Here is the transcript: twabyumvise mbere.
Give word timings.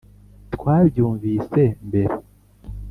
twabyumvise 0.53 1.61
mbere. 1.87 2.13